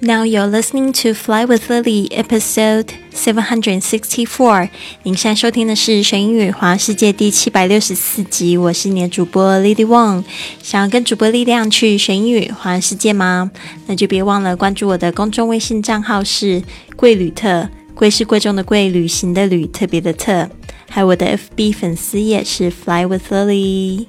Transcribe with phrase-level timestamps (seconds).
[0.00, 4.68] Now you're listening to Fly with Lily, episode seven hundred sixty-four。
[5.02, 8.56] 您现在收听的是学英语华世界第七百六十四集。
[8.56, 10.22] 我是你的主播 Lily Wong。
[10.62, 13.50] 想要跟主播力量去学英语华世界吗？
[13.88, 16.62] 那就别忘了关注我的公众微信账号是
[16.94, 20.48] 贵旅特，贵是贵重的贵，旅行的旅，特别的特。
[20.88, 24.06] 还有我的 FB 粉丝页是 Fly with Lily。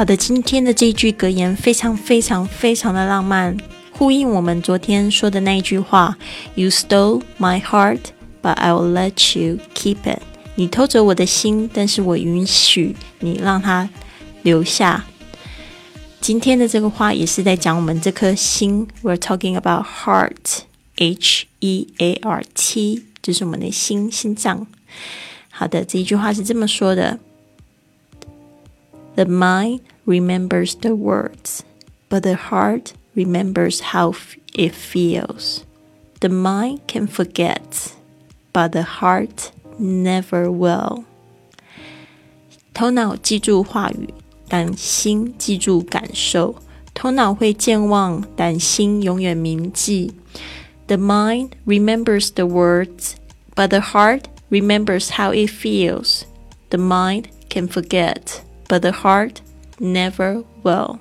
[0.00, 3.54] 好的，今天的这一句格言非常非常非常的浪漫，
[3.92, 6.16] 呼应我们昨天说的那一句话
[6.54, 7.98] ：“You stole my heart,
[8.40, 10.22] but I will let you keep it。”
[10.56, 13.90] 你偷走我的心，但是我允许你让它
[14.40, 15.04] 留下。
[16.22, 18.88] 今天的这个话也是在讲我们这颗心。
[19.02, 20.60] We're talking about heart,
[20.96, 24.66] H E A R T，就是我们的心，心脏。
[25.50, 27.18] 好的，这一句话是这么说的
[29.15, 31.63] ：“The mind。” remembers the words,
[32.09, 34.13] but the heart remembers how
[34.53, 35.63] it feels.
[36.19, 37.93] The mind can forget,
[38.53, 41.05] but the heart never will.
[42.73, 44.13] 头脑记住话语，
[44.47, 46.57] 但心记住感受。
[46.93, 50.13] 头脑会健忘，但心永远铭记。
[50.85, 53.13] The mind remembers the words,
[53.55, 56.25] but the heart remembers how it feels.
[56.69, 59.37] The mind can forget, but the heart
[59.79, 60.99] never will.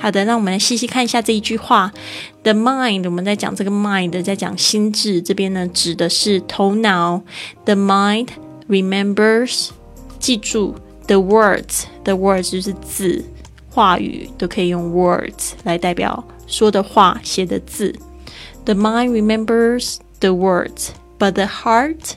[0.00, 1.90] 好的，那我们来细细看一下这一句话。
[2.42, 7.22] The mind，我们在讲这个 mind，在讲心智这边呢，指的是头脑。
[7.64, 8.28] The mind
[8.68, 9.70] remembers，
[10.18, 10.74] 记住
[11.06, 13.24] the words，the words 就是字、
[13.70, 17.94] 话语，都可以用 words 来代表说的话、写的字。
[18.66, 22.16] The mind remembers the words。But the heart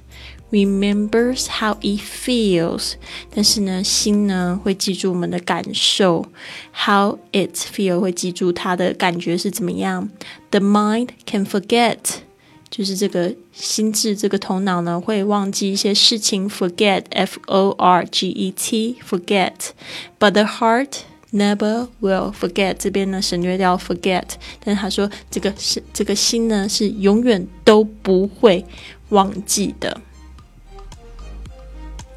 [0.50, 2.94] remembers how it feels。
[3.34, 6.26] 但是呢，心呢会记住我们的感受，
[6.86, 10.10] how it feel 会记住它的感觉是怎么样。
[10.52, 11.98] The mind can forget，
[12.70, 21.02] 就是这个心智，这个头脑呢会忘记一些事情，forget，f o r g e t，forget。But the heart
[21.33, 22.75] Never will forget。
[22.79, 24.25] 这边呢省略掉 forget，
[24.65, 28.65] 但是他说这个是这个心呢是永远都不会。
[29.13, 30.01] 忘记的，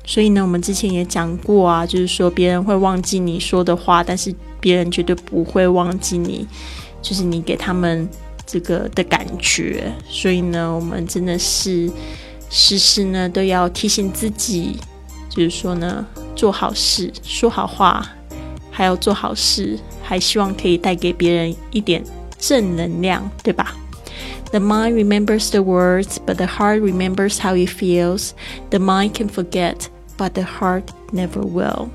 [0.05, 6.47] 所以呢，我们之前也讲过啊，就是说别人会忘记你说的话，但是别人绝对不会忘记你，
[7.01, 8.07] 就是你给他们
[8.45, 9.91] 这个的感觉。
[10.07, 11.91] 所以呢，我们真的是
[12.49, 14.79] 时时呢都要提醒自己，
[15.29, 18.09] 就是说呢，做好事、说好话，
[18.74, 22.02] 还要做好事，还希望可以带给别人一点
[22.38, 23.74] 正能量，对吧？
[24.50, 28.30] The mind remembers the words, but the heart remembers how it feels.
[28.70, 29.86] The mind can forget,
[30.18, 31.88] but the heart never will.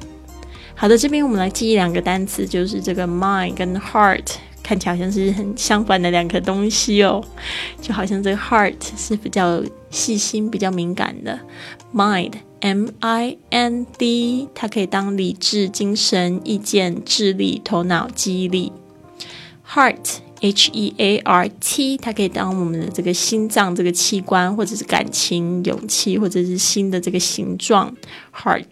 [0.75, 4.25] 好的，这边我们来记忆两个单词，就是这个 mind 跟 heart，
[4.63, 7.21] 看起来好像是很相反的两个东西哦。
[7.81, 11.37] 就好像这个 heart 是比较细心、比较敏感的，
[11.93, 18.72] mind M I N D 它可以当理智、精神、意见、智力、头脑、记忆力
[19.68, 20.18] ，heart。
[20.42, 27.94] H E A R T，它可以当我们的这个心脏这个器官，或者是感情、勇气，或者是心的这个形状
[28.34, 28.64] ，heart。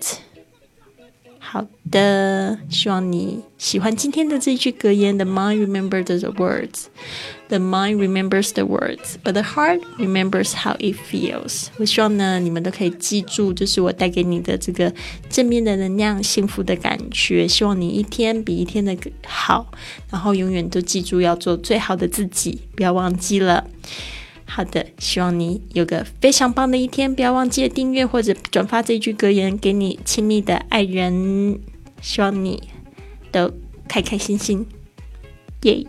[1.51, 5.17] 好的，希望你喜欢今天的这句格言。
[5.17, 6.89] The mind remembers the words,
[7.49, 11.69] the mind remembers the words, but the heart remembers how it feels。
[11.79, 14.93] 我希望呢，你们都可以记住，就是我带给你的这个
[15.31, 17.49] 正面的能量、幸福的感觉。
[17.49, 18.95] 希望你一天比一天的
[19.27, 19.73] 好，
[20.11, 23.67] 然后永远都记住要做最好的自己，不要忘记了。
[24.51, 31.61] 好的，希望你有个非常棒的一天，不要忘记了订阅或者转发这句格言给你亲密的爱人。
[32.01, 32.63] 希望你
[33.31, 33.53] 都
[33.87, 34.67] 开开心心，
[35.63, 35.85] 耶！